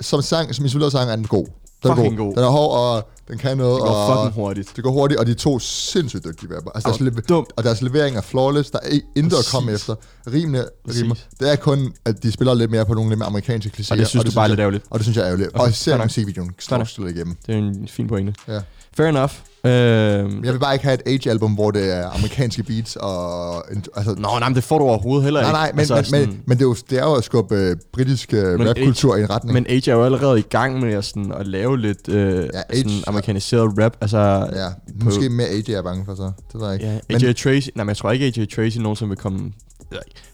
[0.00, 1.46] som sang, som isoleret sang, er den god.
[1.82, 2.34] Den er Fucking god.
[2.34, 3.74] Den er hård, og den kan noget.
[3.74, 4.72] Det går og, fucking hurtigt.
[4.76, 6.70] Det går hurtigt, og de er to sindssygt dygtige rapper.
[6.70, 7.48] Altså, deres, Og lever- dumt.
[7.56, 8.70] og deres levering er flawless.
[8.70, 9.94] Der er intet at komme efter.
[10.32, 11.14] Rimene rimer.
[11.40, 13.88] Det er kun, at de spiller lidt mere på nogle lidt mere amerikanske klichéer.
[13.92, 14.84] Og det synes du bare er jeg, lidt ærgerligt.
[14.90, 15.50] Og det synes jeg er ærgerligt.
[15.54, 16.86] Okay, og især musikvideoen nok.
[16.88, 17.36] slet igennem.
[17.46, 18.34] Det er en fin pointe.
[18.48, 18.60] Ja.
[18.96, 19.32] Fair enough.
[19.66, 23.70] Øhm, Jeg vil bare ikke have et Age-album, hvor det er amerikanske beats og...
[23.96, 25.56] Altså, Nå, nej, men det får du overhovedet heller nej, ikke.
[25.58, 27.54] nej, men, Altså, men, sådan- men, men det, er jo, det er jo at skubbe
[27.54, 29.54] øh, britisk øh, Men rapkultur i en retning.
[29.54, 32.40] Men Age er jo allerede i gang med at, sådan, at lave lidt øh, Ja,
[32.42, 32.42] ja,
[32.76, 33.96] sådan Age- amerikaniseret rap.
[34.00, 34.18] Altså,
[34.52, 34.68] ja,
[35.04, 36.22] måske mere AJ er bange for så.
[36.52, 36.86] Det ved jeg ikke.
[36.86, 39.52] ja, Men- AJ Tracy, nej, men jeg tror ikke, AJ Tracy nogensinde vil komme...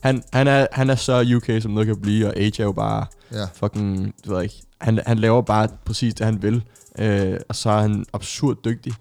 [0.00, 2.72] Han, han, er, han er så UK, som noget kan blive, og Age er jo
[2.72, 3.44] bare Ja.
[3.54, 3.98] fucking...
[4.22, 4.62] Det ved jeg ikke.
[4.80, 6.62] Han, han laver bare præcis det, han vil.
[6.98, 8.92] Øh, og så er han absurd dygtig.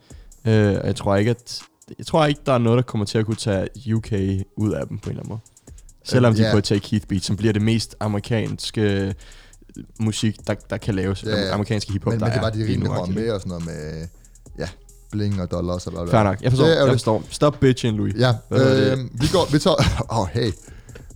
[0.46, 1.62] Øh, og jeg tror ikke, at...
[1.98, 4.12] Jeg tror ikke, der er noget, der kommer til at kunne tage UK
[4.58, 5.40] ud af dem på en eller anden måde.
[6.04, 6.52] Selvom de ja.
[6.52, 9.14] på et Take Heath Beat, som bliver det mest amerikanske øh,
[10.00, 11.24] musik, der, der kan laves.
[11.24, 11.54] Ja, ja.
[11.54, 14.08] Amerikanske hiphop, Men, der men det var de lige rimelig med og sådan noget med...
[14.60, 14.68] Ja,
[15.12, 16.14] bling og dollars og bla bla.
[16.14, 16.42] Fair nok.
[16.42, 16.66] Jeg forstår.
[16.66, 17.24] Det er jeg forstår.
[17.30, 18.16] Stop bitching, Louis.
[18.18, 19.52] Ja, øh, vi går...
[19.52, 19.76] Vi tager...
[20.12, 20.52] Åh, oh, hey.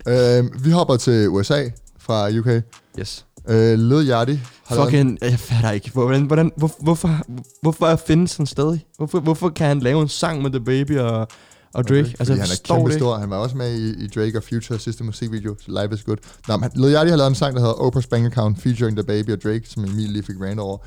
[0.07, 2.63] Øh, vi hopper til USA fra UK.
[2.99, 3.25] Yes.
[3.47, 4.35] Øh, Lil Yachty
[4.71, 5.91] Fucking, jeg fatter ikke.
[5.91, 7.19] Hvordan, hvordan, hvor, hvorfor,
[7.61, 8.85] hvorfor er findes han stadig?
[8.97, 11.27] Hvorfor, hvorfor kan han lave en sang med The Baby og,
[11.73, 12.03] og Drake?
[12.03, 13.17] Fordi altså, han er kæmpe stor.
[13.17, 16.17] Han var også med i, i Drake og Future sidste musikvideo, så Life is Good.
[16.47, 19.03] Nå, men Lil Yachty har lavet en sang, der hedder Oprah's Bank Account, featuring The
[19.03, 20.77] Baby og Drake, som Emil lige fik rant over.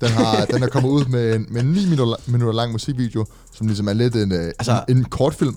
[0.00, 3.26] Den, har, den er kommet ud med en, med en 9 minutter, minutter lang musikvideo,
[3.52, 5.56] som ligesom er lidt en, altså, Altså- en, en kortfilm,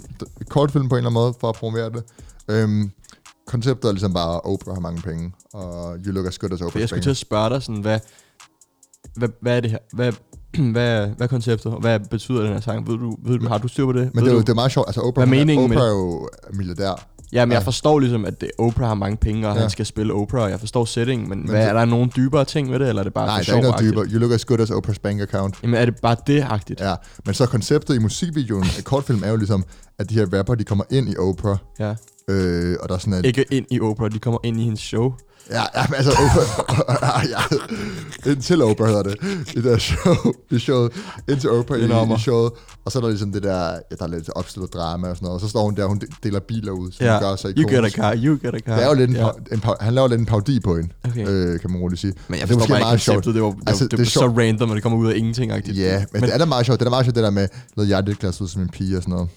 [0.49, 2.03] kortfilm på en eller anden måde, for at promovere det.
[2.47, 2.91] Øhm,
[3.47, 6.79] konceptet er ligesom bare, Oprah har mange penge, og you look as good as Oprah's
[6.79, 7.99] jeg skulle til at spørge dig sådan, hvad,
[9.15, 9.77] hvad, hvad er det her?
[9.93, 10.11] Hvad,
[10.73, 11.71] hvad, hvad er konceptet?
[11.73, 12.87] og Hvad betyder den her sang?
[12.87, 14.11] Ved du, ved du, har du styr på det?
[14.15, 14.87] Men det er, jo, det er meget sjovt.
[14.87, 17.07] Altså, Oprah, Hvad er meningen med Oprah er jo milliardær.
[17.33, 19.61] Ja, men jeg forstår ligesom, at det, Oprah har mange penge, og Ja.
[19.61, 22.11] han skal spille Oprah, og jeg forstår settingen, men, men hvad, det- er der nogen
[22.15, 24.05] dybere ting ved det, eller er det bare Nej, der er ikke noget dybere.
[24.05, 25.55] You look as good as Oprah's bank account.
[25.63, 26.79] Jamen er det bare det-agtigt?
[26.81, 29.63] Ja, men så konceptet i musikvideoen af kortfilm er jo ligesom,
[29.99, 31.95] at de her rapper, de kommer ind i Oprah, ja.
[32.29, 33.25] Øh, og der er sådan et...
[33.25, 35.13] Ikke ind i Oprah, de kommer ind i hendes show.
[35.51, 37.25] Ja, ja, men altså Oprah...
[37.33, 39.15] ja, ind til Oprah hedder det,
[39.55, 40.15] i det show,
[40.51, 40.91] i showet,
[41.29, 42.51] ind til Oprah Det er i, i showet,
[42.85, 45.25] og så er der ligesom det der, ja, der er lidt opstillet drama og sådan
[45.25, 47.51] noget, og så står hun der, hun deler biler ud, som Ja, hun gør sig
[47.57, 47.95] you get a ikonisk.
[47.95, 48.75] car, you get a car.
[48.75, 49.29] Det er jo lidt en, ja.
[49.51, 51.27] en, pa- han laver lidt en parodi på hende, Okay.
[51.27, 52.13] øh, kan man roligt sige.
[52.27, 53.15] Men jeg det er forstår måske bare ikke meget sjovt.
[53.15, 54.37] konceptet, det var, det, Altså, det, det er så sjovt.
[54.37, 55.51] random, at det kommer ud af ingenting.
[55.51, 56.79] Ja, men, men det er da meget sjovt.
[56.79, 59.03] Det er da meget sjovt, det der med, noget hjerteklas ud som en pige og
[59.03, 59.29] sådan noget.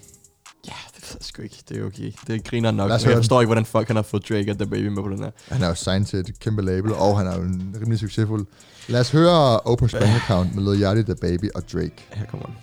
[1.39, 1.63] Sgu ikke.
[1.69, 2.13] Det er okay.
[2.27, 2.91] Det griner nok.
[2.91, 5.19] Jeg forstår ikke, hvordan fuck han har fået Drake og The Baby med på den
[5.19, 5.31] her.
[5.49, 8.47] Han er jo signed til et kæmpe label, og han er jo en rimelig succesfuld.
[8.89, 11.95] Lad os høre Oprah's Bank Account med Lil Yachty, The Baby og Drake.
[12.13, 12.55] Her kommer den.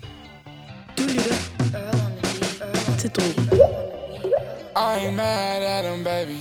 [0.98, 1.34] Du lytter
[2.98, 3.50] til Drogen.
[4.76, 6.38] I ain't mad at him, baby.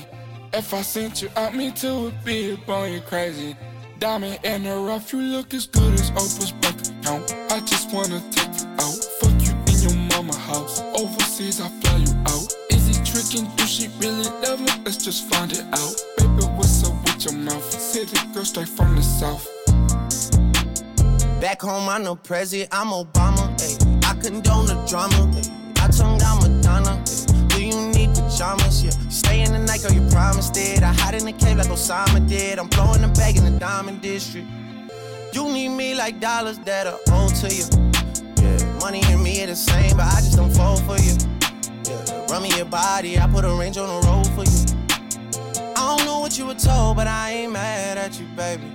[0.59, 3.55] If I sent you out, me too would be up on you crazy.
[4.01, 7.35] Diamond in the rough, you look as good as Oprah's bank account.
[7.55, 8.99] I just wanna take you out,
[10.15, 10.81] mama house.
[10.95, 12.47] Overseas, I fly you out.
[12.69, 13.49] Is he tricking?
[13.55, 14.71] Do she really love me?
[14.85, 15.95] Let's just find it out.
[16.17, 17.69] Baby, what's up with your mouth?
[17.71, 19.45] City girl straight from the south.
[21.41, 23.45] Back home, I'm no president, I'm Obama.
[23.61, 24.09] Ay.
[24.09, 25.31] I condone the drama.
[25.35, 25.83] Ay.
[25.83, 27.03] I tongue down Madonna.
[27.05, 27.47] Ay.
[27.49, 28.83] Do you need pajamas?
[28.83, 28.91] Yeah.
[29.09, 30.81] Stay in the night, girl, you promised it.
[30.81, 32.57] I hide in the cave like Osama did.
[32.57, 34.47] I'm blowing the bag in the diamond district.
[35.33, 37.84] You need me like dollars that are owed to you.
[38.85, 41.17] Yeah, money and me are the same, but I just don't fall for you.
[41.85, 45.73] Yeah, run me your body, I put a range on the road for you.
[45.75, 48.69] I don't know what you were told, but I ain't mad at you, baby.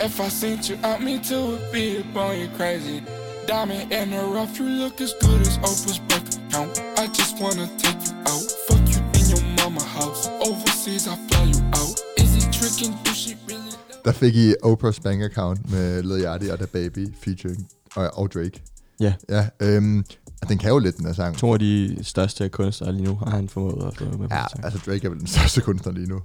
[0.00, 3.04] If I sent you out, me to a beat on you crazy.
[3.46, 6.82] Diamond in the rough, you look as good as Oprah's bank account.
[6.98, 10.26] I just wanna take you out, fuck you in your mama house.
[10.44, 12.02] Overseas, I fly you out.
[12.16, 12.98] Is he tricking?
[13.04, 13.70] Do she really?
[14.04, 18.32] Der fik I Oprah's bank account med Lil Yachty og The Baby featuring og, og
[18.34, 18.60] Drake.
[19.02, 19.14] Ja.
[19.28, 20.04] Ja, øhm,
[20.48, 21.36] den kan jo lidt, den her sang.
[21.36, 24.44] To af de største kunstnere lige nu har han formået at få med på Ja,
[24.62, 26.20] altså Drake er vel den største kunstner lige nu.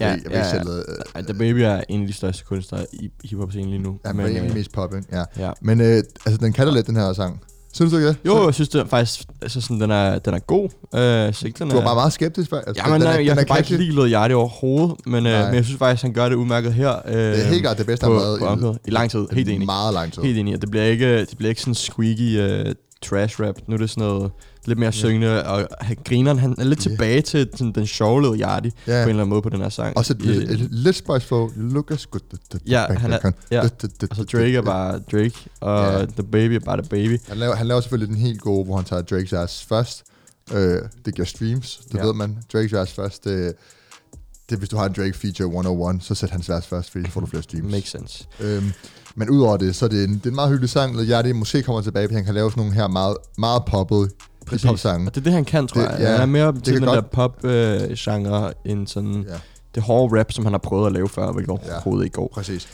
[0.00, 0.58] Ja, jeg, jeg, ja, jeg ja.
[0.58, 0.84] selv,
[1.16, 3.98] øh, The Baby er en af de største kunstnere i hiphop-scenen lige nu.
[4.04, 5.24] Ja, men, en af de øh, mest poppin', ja.
[5.38, 5.52] ja.
[5.60, 7.40] Men øh, altså, den kan da lidt, den her sang.
[7.78, 8.16] Synes du ikke det?
[8.26, 10.68] Jo, jeg synes det er faktisk, altså sådan, den er, den er god.
[10.94, 12.52] Øh, singlen Du var er, bare meget skeptisk.
[12.52, 14.96] Altså, Ja, men den, nej, er, jeg den kan bare ikke lide Lil Yachty overhovedet,
[15.06, 16.94] men, øh, men jeg synes faktisk, han gør det udmærket her.
[17.06, 18.88] Øh, Det er helt klart det bedste, på, han har lavet i-.
[18.88, 19.66] I lang tid, helt enig.
[19.66, 20.22] Meget lang tid.
[20.22, 23.54] Helt enig, og det bliver ikke, det bliver ikke sådan squeaky uh, trash rap.
[23.66, 24.30] Nu er det sådan noget
[24.66, 26.90] lidt mere syngende, og han, grineren, han er lidt Ja.
[26.90, 27.82] tilbage til sådan, den
[28.22, 28.92] Lil Yachty, Ja.
[28.92, 29.98] på en eller anden måde på den her sang.
[30.00, 30.10] Et,
[30.50, 32.60] et lidt spøjs for You look as good.
[32.66, 33.60] Ja, han er, ja.
[33.60, 33.70] Og
[34.16, 36.08] så Drake er bare Drake, og.
[36.08, 37.20] The Baby er bare The Baby.
[37.28, 40.04] Han laver, han laver selvfølgelig den helt gode, hvor han tager Drake's vers først.
[40.54, 42.38] Øh, det giver streams, det ved man.
[42.54, 43.54] Drake's vers først, det,
[44.50, 47.10] det hvis du har en Drake feature 101, så sæt hans vers først, fordi så
[47.10, 47.70] får du flere streams.
[47.72, 48.26] Makes sense.
[48.40, 48.72] Øhm,
[49.18, 50.96] men udover det, så er det en, det er en meget hyggelig sang.
[50.96, 54.10] Lil Yachty måske kommer tilbage, fordi han kan lave sådan nogle her meget, meget poppet
[54.50, 55.06] hip-hop-sange.
[55.08, 56.00] Og det er det, han kan, tror Det- jeg.
[56.00, 59.34] ja, han er mere det til den godt- der pop-genre, end sådan Ja.
[59.74, 62.30] det hårde rap, som han har prøvet at lave før, hvilket overhovedet ikke går.
[62.34, 62.68] Præcis.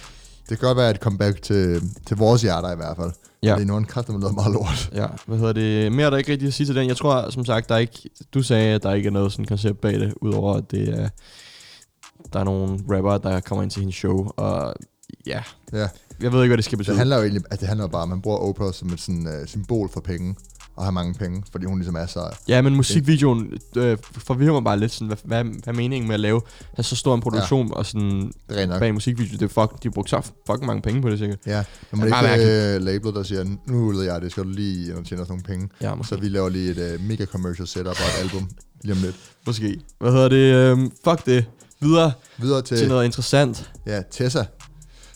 [0.48, 3.11] Det kan godt være et comeback til, til vores hjerter i hvert fald.
[3.42, 3.52] Ja.
[3.52, 4.90] Fordi nu har han kraftigt lavet meget lort.
[4.94, 5.92] Ja, hvad hedder det?
[5.92, 6.88] Mere er der ikke rigtigt at sige til den.
[6.88, 9.44] Jeg tror, som sagt, der er ikke, du sagde, at der ikke er noget sådan
[9.44, 11.09] koncept bag det, udover at det er,
[12.33, 14.74] der er nogle rapper, der kommer ind til hendes show, og
[15.26, 15.88] ja, Ja.
[16.24, 16.92] Jeg ved ikke, hvad det skal betyde.
[16.92, 19.26] Det handler jo egentlig, at det handler bare, at man bruger Oprah som et sådan,
[19.26, 20.34] uh, symbol for penge,
[20.76, 22.37] og har mange penge, fordi hun ligesom er så...
[22.48, 26.14] Ja, men musikvideoen øh, forvirrer mig bare lidt sådan, hvad, hvad, hvad er meningen med
[26.14, 26.40] at lave
[26.74, 27.74] have så stor en produktion ja.
[27.74, 29.32] og sådan Det bag en musikvideo?
[29.32, 31.38] Det er fuck, de har brugt så fucking mange penge på det sikkert.
[31.46, 34.44] Ja, men Det det er ikke uh, labelet, der siger, nu ved jeg, det skal
[34.44, 35.68] du lige og tjene os nogle penge.
[35.80, 36.08] Ja, måske.
[36.08, 38.48] så vi laver lige et uh, mega commercial setup og et album
[38.82, 39.16] lige om lidt.
[39.46, 39.80] Måske.
[39.98, 40.54] Hvad hedder det?
[40.54, 41.44] Øhm, fuck det.
[41.80, 43.70] Videre, Videre til, til noget interessant.
[43.87, 44.44] ja, Tessa.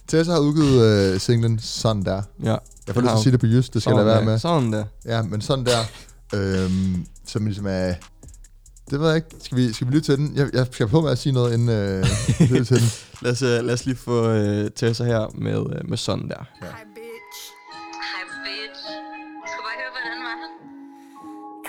[0.09, 2.23] Tessa har udgivet uh, singlen Sådan Der.
[2.43, 2.57] Ja.
[2.87, 4.39] Jeg får lyst til at sige det på jysk, det skal jeg lade være med.
[4.39, 4.85] Sådan der.
[5.05, 5.81] Ja, men sådan der,
[6.35, 7.95] øhm, som ligesom er...
[8.91, 9.29] Det ved jeg ikke.
[9.45, 10.33] Skal vi, skal vi lytte til den?
[10.35, 12.07] Jeg, jeg skal på med at sige noget, inden øh,
[12.39, 12.91] vi lytter til den.
[13.23, 16.45] Lad os, uh, lad os lige få uh, Tessa her med, uh, med sådan der.
[16.63, 16.69] Ja.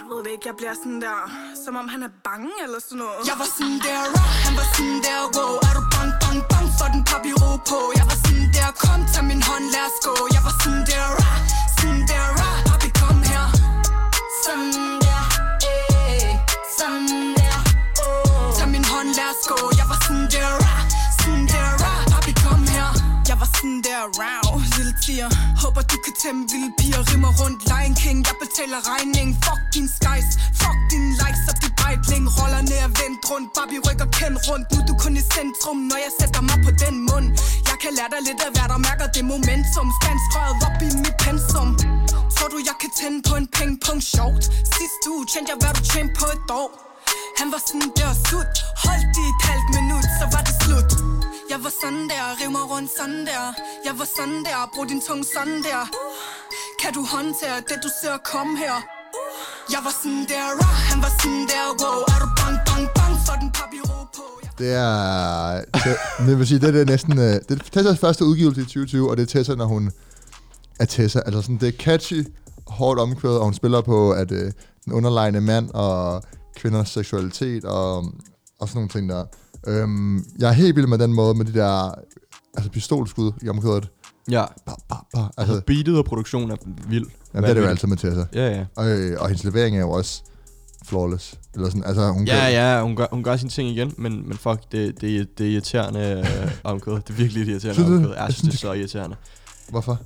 [0.10, 1.17] Ved det ikke, jeg bliver sådan der,
[1.65, 3.19] som om han er bange eller sådan noget.
[3.30, 6.59] Jeg var sådan der raw, han var sådan der wow Er du bang, bang, bang
[6.80, 7.80] for den papi ro på.
[8.00, 10.15] Jeg var sådan der, kom, tag min hånd, lad os gå.
[10.36, 11.38] Jeg var sådan der rah,
[11.78, 13.46] sådan der rah Papi, kom her.
[14.44, 15.22] Sådan der,
[15.70, 16.32] eh,
[16.78, 17.58] sådan der
[18.04, 18.48] oh.
[18.58, 19.60] Tag min hånd, lad os gå.
[19.80, 20.82] Jeg var sådan der rah,
[21.20, 22.89] sådan der rah Papi, kom her.
[23.30, 25.30] Jeg var sådan der, rav, lille tiger.
[25.62, 27.02] Håber du kan tæmme vilde piger.
[27.12, 28.20] Rimmer rundt, Lion King.
[28.28, 30.30] Jeg betaler regning, fuck din skies.
[30.62, 33.47] Fuck din likes og dit Breitling Roller ned og vendt rundt.
[33.58, 34.65] Barbie rykker kendt rundt.
[34.71, 37.28] Nu er du kun i centrum Når jeg sætter mig på den mund.
[37.69, 39.88] Jeg kan lære dig lidt af hvad der mærker det momentum.
[39.99, 41.69] Spanskrøjet op i mit pensum.
[42.36, 44.43] Tror du jeg kan tænde på en pengpong sjovt.
[44.75, 46.69] Sidste uge tjente jeg hvad du tjente på et år.
[47.39, 48.56] Han var sådan der sut.
[48.86, 50.91] Holdt i et halvt minut, så var det slut.
[51.52, 53.43] Jeg var sådan der, riv mig rundt sådan der.
[53.88, 55.82] Jeg var sådan der, brug din tunge sådan der.
[56.82, 58.75] Kan du håndtere det du ser komme her?
[59.73, 63.14] Jeg var sådan der, right han var sådan der, wow Er du bang, bang, bang
[63.28, 64.24] for den papi ro på
[64.60, 65.62] Det er...
[65.86, 67.18] Det, det vil sige, det, er næsten...
[67.18, 69.92] øh, Det er Tessas første udgivelse i 2020, og det er Tessa, når hun
[70.80, 71.20] er Tessa.
[71.26, 72.28] Altså sådan, det er catchy,
[72.68, 74.52] hårdt omkvædet, og hun spiller på, at øh,
[74.86, 76.24] den underlegne mand og
[76.56, 77.98] kvinders seksualitet og,
[78.60, 79.24] og sådan nogle ting der.
[79.68, 81.92] Øhm, jeg er helt vild med den måde, med de der
[82.58, 83.90] altså pistolskud i omkvædet.
[84.32, 84.46] Ja.
[84.66, 85.20] Ba, ba, ba.
[85.20, 86.56] Altså, Altså, beatet og produktionen er
[86.88, 87.06] vild.
[87.34, 88.26] jamen, det er det jo altid med Tessa.
[88.34, 88.66] Ja, ja.
[88.76, 90.24] Og, øh, og hendes levering er jo også
[90.89, 91.34] flawless.
[91.56, 94.28] Eller sådan, altså, hun Ja, kan, ja, hun gør, hun gør sine ting igen, men,
[94.28, 96.93] men fuck, det, det, det er irriterende øh, omkød.
[96.93, 98.13] Det er virkelig irriterende omkød.
[98.17, 99.15] Jeg synes, det er så irriterende.
[99.69, 99.99] Hvorfor?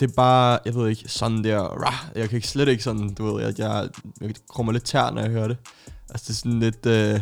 [0.00, 3.14] Det er bare, jeg ved ikke, sådan der, rah, jeg kan ikke slet ikke sådan,
[3.14, 3.88] du ved, jeg, jeg,
[4.20, 5.56] jeg krummer lidt tær, når jeg hører det.
[6.10, 7.20] Altså, det er sådan lidt, øh,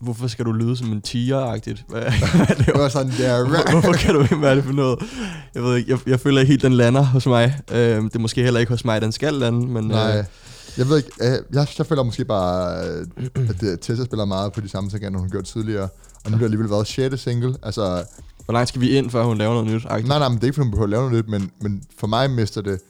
[0.00, 1.84] hvorfor skal du lyde som en tiger-agtigt?
[1.88, 2.02] Hvad,
[2.36, 3.48] hvad er det, var sådan der...
[3.48, 4.98] Hvor- Hvorfor kan du ikke, hvad er det for noget?
[5.54, 7.58] Jeg ved ikke, jeg, jeg føler ikke helt, den lander hos mig.
[7.72, 10.18] Øh, det er måske heller ikke hos mig, den skal lande, men Nej.
[10.18, 10.24] øh,
[10.78, 14.52] Jeg ved ikke, øh, jeg, jeg føler måske bare, øh, at det, Tessa spiller meget
[14.52, 15.88] på de samme ting, end hun gjorde tidligere.
[16.24, 17.20] Og nu har det alligevel været 6.
[17.20, 17.56] single.
[17.62, 18.04] Altså,
[18.44, 19.84] Hvor langt skal vi ind, før hun laver noget nyt?
[19.84, 21.82] Nej, nej, men det er ikke, fordi hun behøver at lave noget nyt, men, men
[21.98, 22.80] for mig mister det...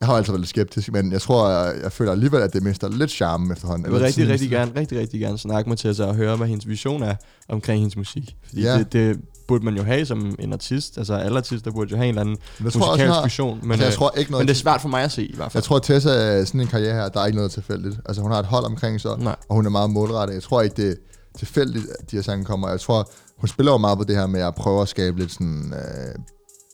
[0.00, 2.62] Jeg har altid været lidt skeptisk, men jeg tror, jeg, jeg føler alligevel, at det
[2.62, 3.84] mister lidt charme efterhånden.
[3.84, 6.68] Jeg vil rigtig, rigtig gerne, rigtig, rigtig gerne snakke med Tessa og høre, hvad hendes
[6.68, 7.14] vision er
[7.48, 8.36] omkring hendes musik.
[8.48, 8.78] Fordi ja.
[8.78, 10.98] det, det burde man jo have som en artist.
[10.98, 13.58] Altså alle artister burde jo have en eller anden jeg tror musikalsk har- vision.
[13.62, 15.24] Men, altså, jeg øh, tror ikke noget men det er svært for mig at se
[15.26, 15.60] i hvert fald.
[15.60, 17.96] Jeg tror, at Tessa er sådan en karriere her, der er ikke noget tilfældigt.
[18.06, 19.36] Altså, hun har et hold omkring sig, Nej.
[19.48, 20.34] og hun er meget målrettet.
[20.34, 20.94] Jeg tror ikke, det er
[21.38, 22.68] tilfældigt, at de her sange kommer.
[22.68, 25.32] Jeg tror, hun spiller jo meget på det her med at prøve at skabe lidt
[25.32, 26.14] sådan, øh,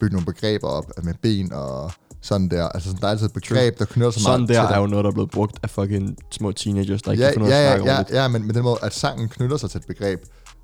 [0.00, 2.68] bygge nogle begreber op med ben og sådan der.
[2.68, 4.80] Altså, sådan, der er altid et begreb, der knytter sig Sådan meget der til er
[4.80, 7.46] jo noget, der er blevet brugt af fucking små teenagers, der ikke ja, kan finde
[7.48, 9.56] ud af ja, at ja, snakke ja, ja, men med den måde, at sangen knytter
[9.56, 10.20] sig til et begreb,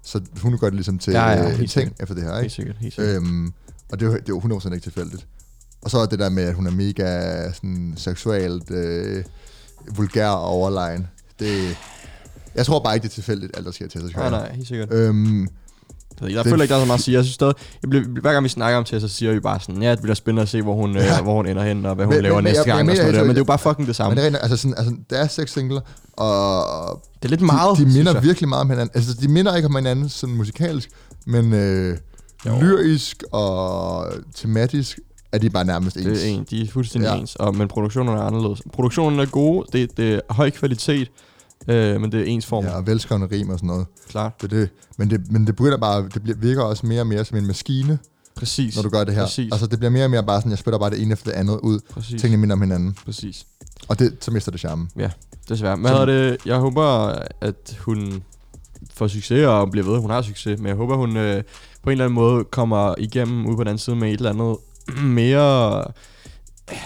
[0.07, 2.01] så hun gør det ligesom til Ja, ja, øh, en helt ting sikkert.
[2.01, 2.55] efter det her, Helt ikke?
[2.55, 3.17] sikkert, helt sikkert.
[3.17, 3.53] Øhm,
[3.93, 5.27] og det er, det er jo 100% ikke tilfældigt.
[5.83, 9.25] Og så er det der med, at hun er mega sådan, seksuelt øh,
[9.97, 11.07] vulgær og overlegen.
[11.41, 11.77] Det,
[12.55, 14.11] jeg tror bare ikke, det er tilfældigt, alt der sker til sig.
[14.17, 14.93] Nej, nej, helt sikkert.
[14.93, 15.49] Øhm,
[16.21, 17.15] Jeg det- føler ikke, der er så meget at sige.
[17.15, 19.61] Jeg synes stadig, jeg bliver, hver gang vi snakker om Tessa, så siger vi bare
[19.61, 21.17] sådan, ja, det bliver spændende at se, hvor hun, Ja.
[21.19, 22.79] øh, hvor hun ender hen, og hvad hun Men- laver men- næste jeg- gang.
[22.87, 23.21] jeg og sådan noget der.
[23.21, 24.17] jeg- Men det er jo bare fucking det men samme.
[24.17, 25.81] det er, rent- altså, sådan, altså, der er seks singler,
[26.13, 28.23] og Det er lidt meget, de, de minder jeg.
[28.23, 28.91] virkelig meget om hinanden.
[28.95, 30.89] Altså, de minder ikke om hinanden sådan musikalsk,
[31.27, 31.97] men øh,
[32.61, 34.99] lyrisk og tematisk
[35.33, 36.05] er de bare nærmest ens.
[36.07, 37.15] Det er en, de er fuldstændig Ja.
[37.15, 37.21] ja.
[37.21, 38.63] ens, og, men produktionen er anderledes.
[38.73, 41.09] Produktionen er gode, det, det er høj kvalitet,
[41.69, 42.65] øh, men det er ens form.
[42.65, 43.87] Ja, og velskrevne rim og sådan noget.
[44.09, 44.43] Klart.
[44.43, 44.69] Det det.
[44.97, 47.47] Men det, men det begynder bare, det bliver, virker også mere og mere som en
[47.47, 47.99] maskine,
[48.37, 48.77] Præcis.
[48.77, 49.23] når du gør det her.
[49.23, 49.53] Præcis.
[49.53, 51.37] Altså det bliver mere og mere bare sådan, jeg spiller bare det ene efter det
[51.39, 51.81] andet ud.
[51.91, 52.21] Præcis.
[52.21, 52.97] Tingene minder om hinanden.
[53.05, 53.47] Præcis.
[53.89, 54.89] Og det, så mister det charme.
[54.97, 55.11] Ja,
[55.49, 55.77] desværre.
[55.77, 56.87] Men hedder det, jeg håber,
[57.41, 58.23] at hun
[58.95, 61.43] får succes og bliver ved, hun har succes, men jeg håber, hun øh,
[61.83, 64.31] på en eller anden måde kommer igennem ude på den anden side med et eller
[64.31, 64.57] andet
[65.19, 65.85] mere...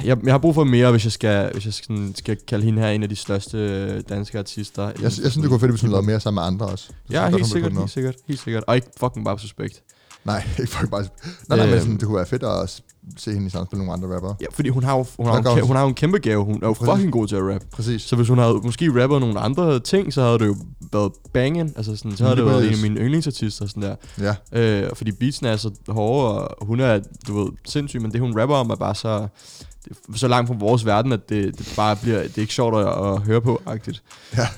[0.05, 2.83] Jeg, jeg har brug for mere, hvis jeg skal, hvis jeg skal, skal kalde hende
[2.83, 4.83] her en af de største øh, danske artister.
[4.87, 6.85] Jeg, jeg synes, det kunne være fedt, hvis hun lavede mere sammen med andre også.
[6.85, 8.65] Så synes Ja, godt, helt sikkert, helt sikkert, helt sikkert.
[8.67, 9.83] Og ikke fucking bare suspekt.
[10.25, 11.03] Nej, ikke fucking bare...
[11.49, 11.81] Nej, nej, men Øhm.
[11.81, 12.83] sådan, det kunne være fedt at
[13.17, 14.35] se hende i samspil med nogle andre rappere.
[14.41, 15.67] Ja, fordi hun har jo, hun har, hun?
[15.67, 16.45] hun har jo en kæmpe gave.
[16.45, 16.93] Hun er jo Præcis.
[16.93, 17.63] fucking god til at rap.
[17.73, 18.03] Præcis.
[18.03, 20.57] Så hvis hun havde måske rappet nogle andre ting, så havde det jo
[20.93, 21.73] været banging.
[21.77, 23.67] Altså sådan, så havde det Lige været en af mine yndlingsartister.
[23.67, 23.97] Sådan der.
[24.53, 24.61] Ja.
[24.61, 28.41] Øh, fordi beatsene er så hårde, og hun er, du ved, sindssyg, men det hun
[28.41, 29.29] rapper om er bare så,
[29.85, 32.55] det er så langt fra vores verden, at det, det bare bliver, det er ikke
[32.55, 34.03] sjovt at, at høre på, agtigt.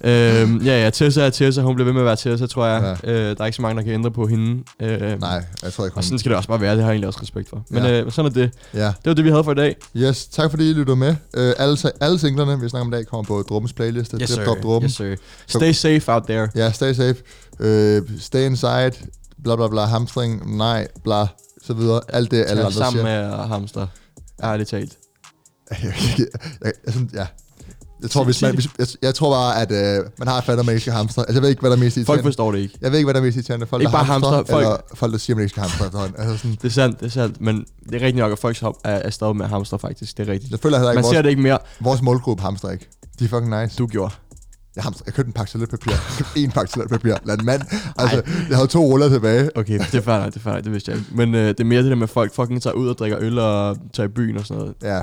[0.04, 0.40] Ja.
[0.42, 2.96] Øhm, ja, ja, Tessa er Tessa, hun bliver ved med at være Tessa, tror jeg.
[3.04, 3.12] Ja.
[3.12, 4.62] Øh, der er ikke så mange, der kan ændre på hende.
[4.80, 6.02] Øh, Nej, jeg tror ikke, Og hun...
[6.02, 7.64] sådan skal det også bare være, det har jeg egentlig også respekt for.
[7.70, 8.00] Men Ja.
[8.00, 8.50] øh, sådan er det.
[8.74, 8.86] Ja.
[8.86, 9.76] Det var det, vi havde for i dag.
[9.96, 11.08] Yes, tak fordi I lyttede med.
[11.36, 14.16] Uh, alle, alle singlerne, vi snakker om i dag, kommer på Drummens playliste.
[14.20, 14.44] Yes, sir.
[14.44, 14.84] Drum.
[14.84, 15.14] Yes, sir.
[15.46, 16.48] Stay safe out there.
[16.54, 17.16] Ja, stay safe.
[17.60, 18.92] Uh, stay inside.
[19.44, 19.84] Bla bla bla.
[19.84, 20.56] Hamstring.
[20.56, 20.88] Nej.
[21.04, 21.26] Bla.
[21.64, 22.00] Så videre.
[22.08, 23.28] Alt det, alle andre sammen siger.
[23.28, 23.86] med hamster.
[24.42, 24.92] Ærligt talt.
[25.82, 26.26] jeg, jeg,
[26.64, 27.26] jeg, jeg, synes, ja.
[28.02, 30.66] Jeg tror, hvis man, hvis, jeg, jeg tror bare, at øh, man har fattet, at
[30.66, 31.22] man ikke skal hamstre.
[31.22, 32.22] Altså, jeg ved ikke, hvad der er mest irriterende.
[32.22, 32.78] Folk forstår det ikke.
[32.80, 33.66] Jeg ved ikke, hvad der er mest irriterende.
[33.66, 36.10] Folk, Ikke bare hamstrer, hamstrer, folk- Eller folk, der siger, at man ikke skal hamstre.
[36.18, 37.40] Altså, sådan, Det er sandt, det er sandt.
[37.40, 40.18] Men det er rigtigt nok, at folk er, er stadig med hamster faktisk.
[40.18, 40.50] Det er rigtigt.
[40.50, 41.58] jeg føler heller ikke, Man vores, ser det ikke mere.
[41.80, 42.88] vores målgruppe hamstrer ikke.
[43.18, 43.76] De er fucking nice.
[43.78, 44.14] Du gjorde.
[44.76, 45.92] Jeg, hamstrer, jeg købte en pakke toiletpapir.
[46.36, 47.14] En pakke toiletpapir.
[47.24, 47.62] Lad en mand.
[47.98, 49.50] Altså, jeg havde to ruller tilbage.
[49.58, 51.10] Okay, det er fair nok, det er fair nok, det vidste jeg ikke.
[51.16, 53.18] Men øh, det er mere det der med, at folk fucking tager ud og drikker
[53.20, 54.74] øl og tager i byen og sådan noget.
[54.82, 55.00] Ja.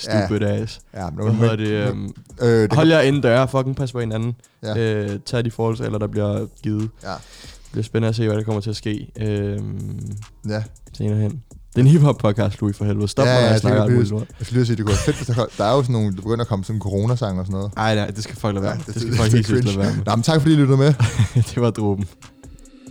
[0.00, 0.54] Stupid ja.
[0.62, 0.80] ass.
[0.94, 1.88] Ja, men, Hvad hedder det?
[1.88, 4.34] Øhm, øh, det hold jer inden døre, fucking pas på hinanden.
[4.62, 4.76] Ja.
[4.78, 6.90] Øh, tag de forholdsregler, der bliver givet.
[7.02, 7.08] Ja.
[7.10, 9.12] Det bliver spændende at se, hvad der kommer til at ske.
[9.20, 10.00] Øhm,
[10.48, 10.62] Ja.
[10.92, 11.30] senere hen.
[11.30, 13.08] Det er en hiphop podcast, Louis, for helvede.
[13.08, 14.28] Stop, ja, ja, når ja, jeg snakker alt muligt jeg, lort.
[14.38, 15.26] jeg skulle lige sige, det kunne være fedt, hvis
[15.58, 17.72] der, er jo sådan nogle, der begynder at komme sådan coronasang og sådan noget.
[17.76, 18.72] Ej, nej, det skal folk lade være.
[18.72, 20.04] Ja, det- det, skal det- folk helt lade være med.
[20.06, 20.94] Nå, men tak fordi I lyttede med.
[21.54, 22.04] det var dråben.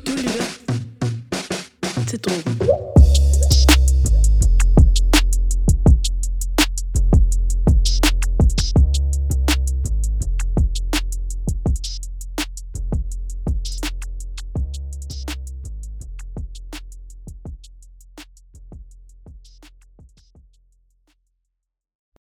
[0.07, 0.43] Du lytter
[2.07, 2.94] til Drogen.